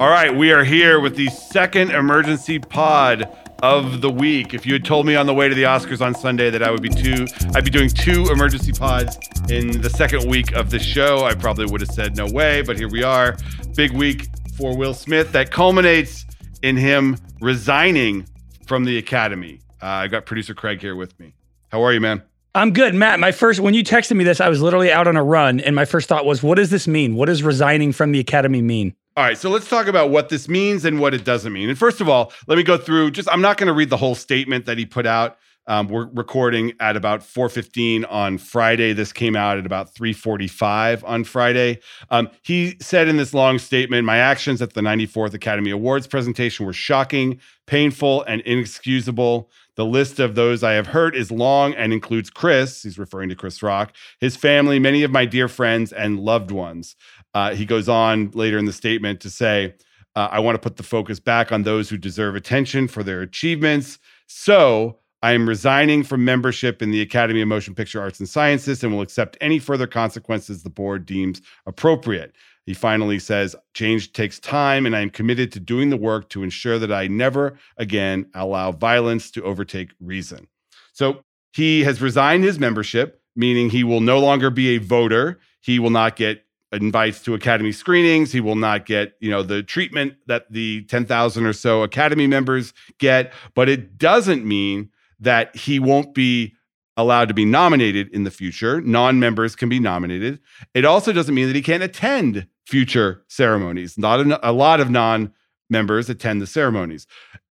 [0.00, 3.28] All right, we are here with the second emergency pod
[3.62, 4.52] of the week.
[4.52, 6.70] If you had told me on the way to the Oscars on Sunday that I
[6.72, 9.16] would be two, I'd be doing two emergency pods
[9.48, 12.60] in the second week of the show, I probably would have said no way.
[12.62, 13.36] But here we are,
[13.76, 14.26] big week
[14.58, 16.26] for Will Smith that culminates
[16.62, 18.26] in him resigning
[18.66, 19.60] from the Academy.
[19.80, 21.36] Uh, I got producer Craig here with me.
[21.70, 22.20] How are you, man?
[22.56, 23.20] I'm good, Matt.
[23.20, 25.76] My first, when you texted me this, I was literally out on a run, and
[25.76, 27.14] my first thought was, "What does this mean?
[27.14, 30.48] What does resigning from the academy mean?" All right, so let's talk about what this
[30.48, 31.68] means and what it doesn't mean.
[31.68, 33.12] And first of all, let me go through.
[33.12, 35.38] Just, I'm not going to read the whole statement that he put out.
[35.68, 38.92] Um, we're recording at about 4:15 on Friday.
[38.92, 41.78] This came out at about 3:45 on Friday.
[42.10, 46.66] Um, he said in this long statement, "My actions at the 94th Academy Awards presentation
[46.66, 49.48] were shocking, painful, and inexcusable.
[49.76, 53.34] The list of those I have hurt is long and includes Chris, he's referring to
[53.34, 56.94] Chris Rock, his family, many of my dear friends, and loved ones.
[57.34, 59.74] Uh, he goes on later in the statement to say,
[60.16, 63.20] uh, I want to put the focus back on those who deserve attention for their
[63.20, 63.98] achievements.
[64.26, 68.84] So I am resigning from membership in the Academy of Motion Picture Arts and Sciences
[68.84, 72.34] and will accept any further consequences the board deems appropriate.
[72.66, 76.42] He finally says, Change takes time, and I am committed to doing the work to
[76.42, 80.46] ensure that I never again allow violence to overtake reason.
[80.92, 85.40] So he has resigned his membership, meaning he will no longer be a voter.
[85.60, 86.44] He will not get
[86.74, 91.46] invites to academy screenings he will not get you know the treatment that the 10,000
[91.46, 96.54] or so academy members get but it doesn't mean that he won't be
[96.96, 100.38] allowed to be nominated in the future non-members can be nominated
[100.74, 103.98] it also doesn't mean that he can't attend future ceremonies.
[103.98, 105.32] Not a, a lot of non
[105.70, 107.06] members attend the ceremonies.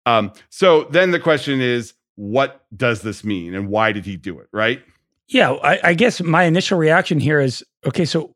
[0.05, 4.39] Um, so then the question is, what does this mean and why did he do
[4.39, 4.47] it?
[4.51, 4.83] Right?
[5.27, 8.35] Yeah, I, I guess my initial reaction here is okay, so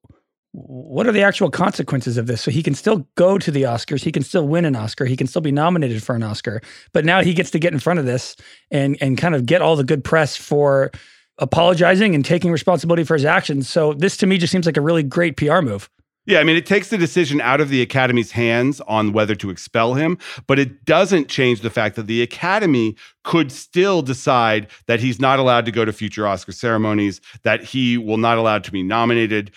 [0.54, 2.42] what are the actual consequences of this?
[2.42, 5.16] So he can still go to the Oscars, he can still win an Oscar, he
[5.16, 6.62] can still be nominated for an Oscar,
[6.94, 8.36] but now he gets to get in front of this
[8.72, 10.92] and and kind of get all the good press for
[11.40, 13.70] apologizing and taking responsibility for his actions.
[13.70, 15.90] So this to me just seems like a really great PR move.
[16.28, 19.50] Yeah, I mean, it takes the decision out of the Academy's hands on whether to
[19.50, 25.00] expel him, but it doesn't change the fact that the Academy could still decide that
[25.00, 28.72] he's not allowed to go to future Oscar ceremonies, that he will not allowed to
[28.74, 29.52] be nominated.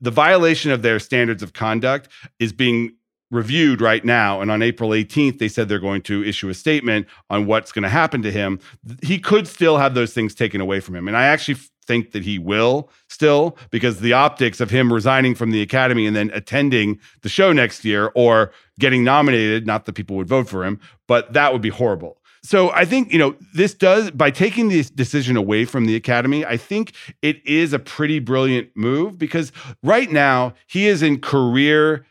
[0.00, 2.94] The violation of their standards of conduct is being
[3.30, 4.40] reviewed right now.
[4.40, 7.82] And on April 18th, they said they're going to issue a statement on what's going
[7.82, 8.60] to happen to him.
[9.02, 11.08] He could still have those things taken away from him.
[11.08, 15.50] And I actually think that he will still because the optics of him resigning from
[15.50, 20.16] the academy and then attending the show next year or getting nominated not that people
[20.16, 23.74] would vote for him but that would be horrible so i think you know this
[23.74, 28.20] does by taking this decision away from the academy i think it is a pretty
[28.20, 29.50] brilliant move because
[29.82, 32.06] right now he is in career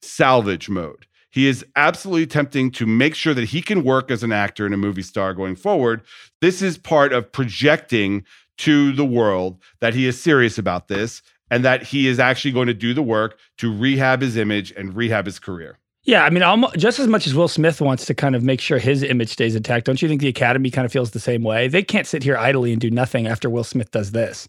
[0.00, 4.32] salvage mode he is absolutely attempting to make sure that he can work as an
[4.32, 6.02] actor and a movie star going forward.
[6.42, 8.24] This is part of projecting
[8.58, 12.66] to the world that he is serious about this and that he is actually going
[12.66, 15.78] to do the work to rehab his image and rehab his career.
[16.04, 18.60] Yeah, I mean, almost, just as much as Will Smith wants to kind of make
[18.60, 21.44] sure his image stays intact, don't you think the Academy kind of feels the same
[21.44, 21.68] way?
[21.68, 24.48] They can't sit here idly and do nothing after Will Smith does this.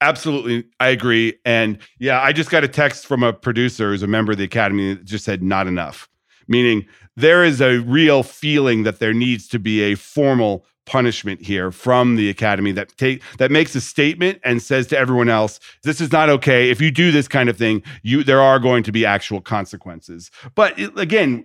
[0.00, 1.34] Absolutely, I agree.
[1.44, 4.44] And yeah, I just got a text from a producer who's a member of the
[4.44, 6.08] Academy that just said not enough,
[6.48, 6.86] meaning
[7.16, 12.16] there is a real feeling that there needs to be a formal punishment here from
[12.16, 16.10] the academy that take that makes a statement and says to everyone else this is
[16.10, 19.04] not okay if you do this kind of thing you there are going to be
[19.04, 21.44] actual consequences but it, again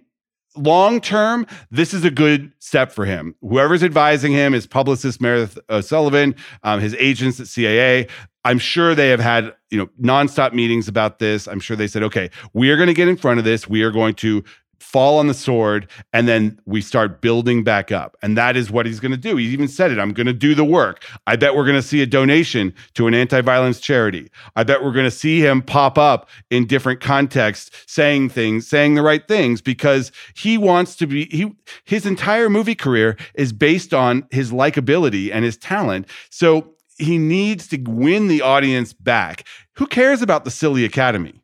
[0.55, 5.59] long term this is a good step for him whoever's advising him his publicist meredith
[5.69, 6.33] o'sullivan
[6.63, 8.09] um, his agents at caa
[8.45, 11.47] I'm sure they have had, you know, nonstop meetings about this.
[11.47, 13.69] I'm sure they said, okay, we are going to get in front of this.
[13.69, 14.43] We are going to
[14.83, 18.17] fall on the sword and then we start building back up.
[18.21, 19.37] And that is what he's going to do.
[19.37, 21.05] He even said it i'm going to do the work.
[21.25, 24.29] I bet we're going to see a donation to an anti-violence charity.
[24.55, 28.95] I bet we're going to see him pop up in different contexts saying things saying
[28.95, 31.51] the right things because he wants to be he
[31.85, 36.07] his entire movie career is based on his likability and his talent.
[36.29, 39.45] So he needs to win the audience back.
[39.77, 41.42] Who cares about the silly academy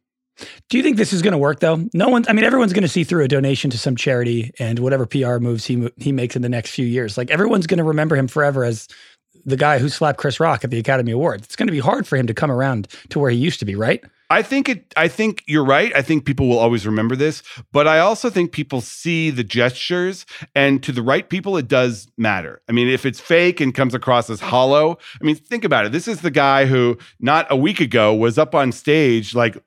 [0.69, 1.83] do you think this is going to work though?
[1.93, 4.79] No one, I mean, everyone's going to see through a donation to some charity and
[4.79, 7.17] whatever PR moves he he makes in the next few years.
[7.17, 8.87] Like everyone's going to remember him forever as
[9.45, 11.45] the guy who slapped Chris Rock at the Academy Awards.
[11.45, 13.65] It's going to be hard for him to come around to where he used to
[13.65, 14.03] be, right?
[14.31, 15.91] I think it I think you're right.
[15.95, 20.27] I think people will always remember this, but I also think people see the gestures
[20.53, 22.61] and to the right people it does matter.
[22.69, 25.91] I mean, if it's fake and comes across as hollow, I mean, think about it.
[25.91, 29.57] This is the guy who not a week ago was up on stage like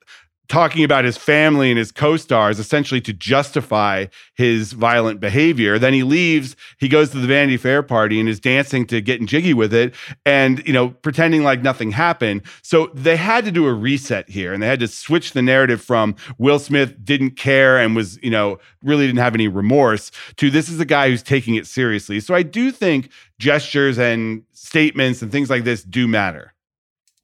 [0.49, 5.79] talking about his family and his co-stars essentially to justify his violent behavior.
[5.79, 9.27] Then he leaves he goes to the vanity fair party and is dancing to getting
[9.27, 9.95] jiggy with it
[10.27, 12.43] and you know pretending like nothing happened.
[12.63, 15.81] So they had to do a reset here and they had to switch the narrative
[15.81, 20.51] from will smith didn't care and was you know really didn't have any remorse to
[20.51, 22.21] this is a guy who's taking it seriously.
[22.21, 26.52] So i do think gestures and statements and things like this do matter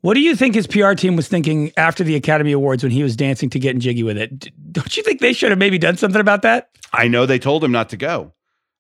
[0.01, 3.03] what do you think his PR team was thinking after the Academy Awards when he
[3.03, 4.51] was dancing to getting jiggy with it?
[4.73, 6.71] Don't you think they should have maybe done something about that?
[6.93, 8.33] I know they told him not to go.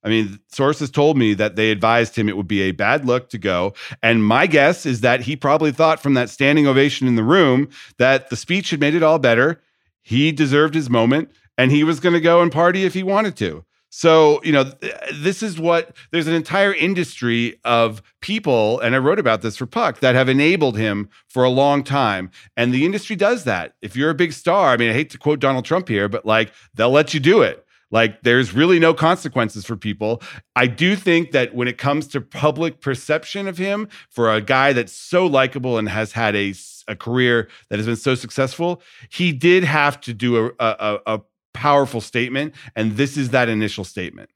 [0.04, 3.30] I mean, sources told me that they advised him it would be a bad look
[3.30, 3.74] to go.
[4.00, 7.68] And my guess is that he probably thought from that standing ovation in the room
[7.98, 9.60] that the speech had made it all better.
[10.00, 13.36] He deserved his moment and he was going to go and party if he wanted
[13.38, 13.64] to.
[13.90, 14.70] So, you know,
[15.14, 19.66] this is what there's an entire industry of people, and I wrote about this for
[19.66, 22.30] Puck, that have enabled him for a long time.
[22.56, 23.74] And the industry does that.
[23.80, 26.26] If you're a big star, I mean, I hate to quote Donald Trump here, but
[26.26, 27.64] like they'll let you do it.
[27.90, 30.22] Like there's really no consequences for people.
[30.54, 34.74] I do think that when it comes to public perception of him, for a guy
[34.74, 36.54] that's so likable and has had a,
[36.86, 41.20] a career that has been so successful, he did have to do a, a, a
[41.58, 42.54] powerful statement.
[42.76, 44.30] And this is that initial statement.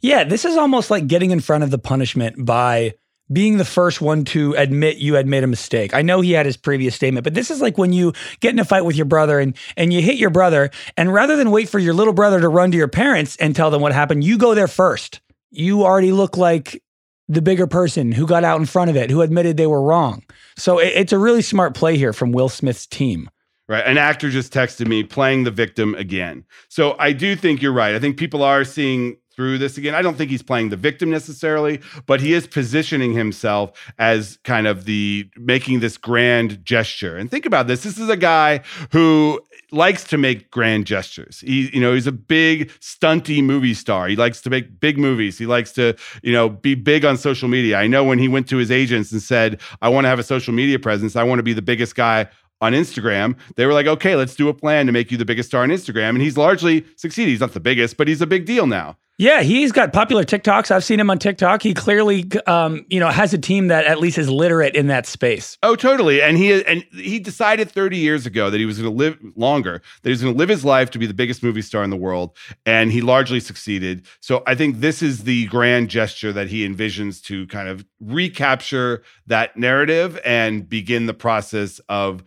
[0.00, 2.94] Yeah, this is almost like getting in front of the punishment by
[3.30, 5.94] being the first one to admit you had made a mistake.
[5.94, 8.58] I know he had his previous statement, but this is like when you get in
[8.58, 11.68] a fight with your brother and and you hit your brother and rather than wait
[11.68, 14.38] for your little brother to run to your parents and tell them what happened, you
[14.38, 15.20] go there first.
[15.50, 16.82] You already look like
[17.28, 20.24] the bigger person who got out in front of it, who admitted they were wrong.
[20.56, 23.28] So it, it's a really smart play here from Will Smith's team.
[23.72, 23.86] Right.
[23.86, 26.44] An actor just texted me playing the victim again.
[26.68, 27.94] So I do think you're right.
[27.94, 29.94] I think people are seeing through this again.
[29.94, 34.66] I don't think he's playing the victim necessarily, but he is positioning himself as kind
[34.66, 37.16] of the making this grand gesture.
[37.16, 37.82] And think about this.
[37.82, 38.60] This is a guy
[38.90, 39.40] who
[39.70, 41.40] likes to make grand gestures.
[41.40, 44.06] He, you know, he's a big stunty movie star.
[44.06, 45.38] He likes to make big movies.
[45.38, 47.78] He likes to, you know, be big on social media.
[47.78, 50.24] I know when he went to his agents and said, "I want to have a
[50.24, 51.16] social media presence.
[51.16, 52.28] I want to be the biggest guy
[52.62, 55.50] on Instagram, they were like, okay, let's do a plan to make you the biggest
[55.50, 56.10] star on Instagram.
[56.10, 57.30] And he's largely succeeded.
[57.32, 58.96] He's not the biggest, but he's a big deal now.
[59.18, 60.70] Yeah, he's got popular TikToks.
[60.70, 61.62] I've seen him on TikTok.
[61.62, 65.06] He clearly, um, you know, has a team that at least is literate in that
[65.06, 65.58] space.
[65.62, 66.22] Oh, totally.
[66.22, 69.82] And he and he decided 30 years ago that he was going to live longer,
[70.02, 71.90] that he was going to live his life to be the biggest movie star in
[71.90, 74.06] the world, and he largely succeeded.
[74.20, 79.02] So I think this is the grand gesture that he envisions to kind of recapture
[79.26, 82.24] that narrative and begin the process of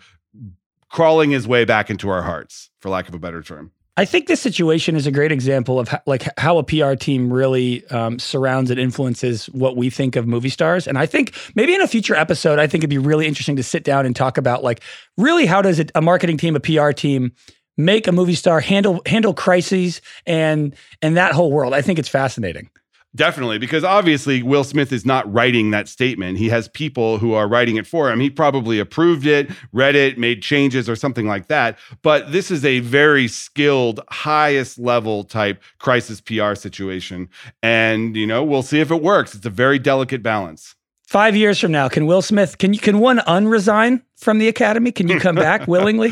[0.95, 3.69] crawling his way back into our hearts, for lack of a better term.
[3.97, 7.33] I think this situation is a great example of how, like how a PR team
[7.33, 10.87] really um, surrounds and influences what we think of movie stars.
[10.87, 13.63] And I think maybe in a future episode, I think it'd be really interesting to
[13.63, 14.83] sit down and talk about like
[15.17, 17.33] really how does it, a marketing team, a PR team,
[17.75, 21.73] make a movie star handle handle crises and and that whole world.
[21.73, 22.69] I think it's fascinating.
[23.15, 26.37] Definitely, because obviously Will Smith is not writing that statement.
[26.37, 28.19] He has people who are writing it for him.
[28.19, 31.77] He probably approved it, read it, made changes or something like that.
[32.01, 37.29] But this is a very skilled, highest level type crisis PR situation.
[37.63, 39.33] And, you know, we'll see if it works.
[39.33, 40.75] It's a very delicate balance.
[41.07, 44.91] Five years from now, can Will Smith can you can one unresign from the academy?
[44.91, 46.09] Can you come back willingly?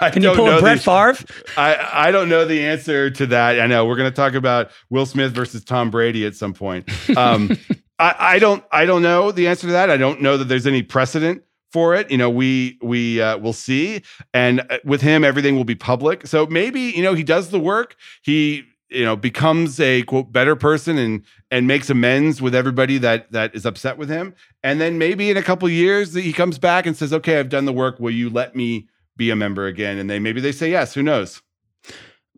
[0.00, 1.16] Can you pull a Brett Favre?
[1.58, 3.60] I, I don't know the answer to that.
[3.60, 6.88] I know we're going to talk about Will Smith versus Tom Brady at some point.
[7.16, 7.50] Um,
[7.98, 9.90] I, I don't I don't know the answer to that.
[9.90, 12.10] I don't know that there's any precedent for it.
[12.10, 16.26] You know, we we uh, will see, and uh, with him, everything will be public.
[16.26, 17.96] So maybe you know he does the work.
[18.22, 23.30] He you know becomes a quote better person and and makes amends with everybody that
[23.32, 24.34] that is upset with him.
[24.62, 27.64] And then maybe in a couple years he comes back and says okay i've done
[27.64, 27.98] the work.
[27.98, 29.98] Will you let me be a member again?
[29.98, 30.94] And they maybe they say yes.
[30.94, 31.42] Who knows?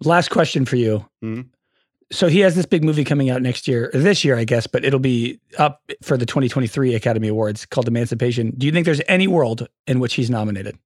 [0.02, 1.06] Last question for you.
[1.24, 1.48] Mm-hmm.
[2.12, 4.84] so he has this big movie coming out next year this year i guess but
[4.84, 8.52] it'll be up for the 2023 academy awards called emancipation.
[8.56, 10.78] Do you think there's any world in which he's nominated?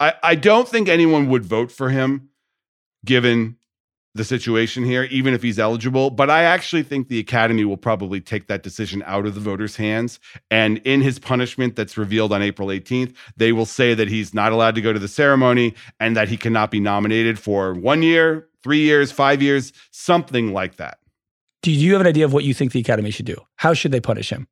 [0.00, 2.28] I i don't think anyone would vote for him
[3.04, 3.56] given
[4.14, 6.10] the situation here, even if he's eligible.
[6.10, 9.76] But I actually think the Academy will probably take that decision out of the voters'
[9.76, 10.20] hands.
[10.50, 14.52] And in his punishment that's revealed on April 18th, they will say that he's not
[14.52, 18.48] allowed to go to the ceremony and that he cannot be nominated for one year,
[18.62, 20.98] three years, five years, something like that.
[21.62, 23.36] Do you have an idea of what you think the Academy should do?
[23.56, 24.48] How should they punish him?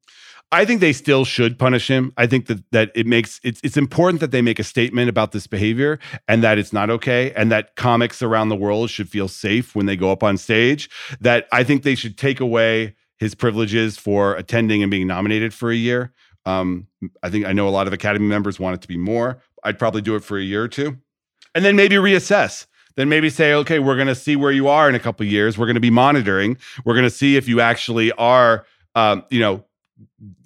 [0.53, 2.13] I think they still should punish him.
[2.17, 5.31] I think that that it makes it's it's important that they make a statement about
[5.31, 9.29] this behavior and that it's not okay and that comics around the world should feel
[9.29, 10.91] safe when they go up on stage.
[11.21, 15.71] That I think they should take away his privileges for attending and being nominated for
[15.71, 16.13] a year.
[16.47, 16.89] Um,
[17.23, 19.41] I think I know a lot of Academy members want it to be more.
[19.63, 20.99] I'd probably do it for a year or two.
[21.55, 24.89] and then maybe reassess then maybe say okay we're going to see where you are
[24.89, 25.59] in a couple years.
[25.59, 26.57] We're going to be monitoring.
[26.85, 29.65] We're going to see if you actually are um, you know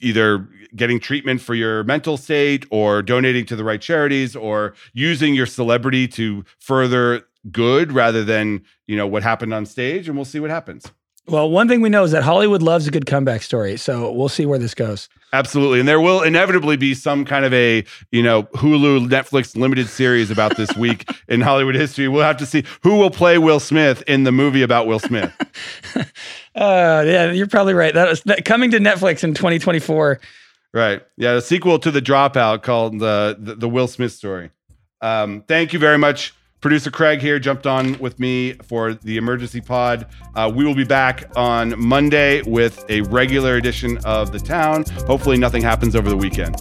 [0.00, 5.34] either getting treatment for your mental state or donating to the right charities or using
[5.34, 10.24] your celebrity to further good rather than you know what happened on stage and we'll
[10.24, 10.90] see what happens
[11.26, 14.28] well one thing we know is that hollywood loves a good comeback story so we'll
[14.28, 15.08] see where this goes.
[15.32, 19.88] Absolutely and there will inevitably be some kind of a you know hulu netflix limited
[19.88, 22.08] series about this week in hollywood history.
[22.08, 25.32] We'll have to see who will play will smith in the movie about will smith.
[26.56, 27.92] Uh, yeah you're probably right.
[27.94, 30.20] That was that, coming to netflix in 2024
[30.72, 31.02] right.
[31.16, 34.52] Yeah the sequel to the dropout called the the, the will smith story.
[35.00, 36.32] Um, thank you very much
[36.64, 40.06] Producer Craig here jumped on with me for the emergency pod.
[40.34, 44.82] Uh, we will be back on Monday with a regular edition of The Town.
[45.06, 46.56] Hopefully, nothing happens over the weekend.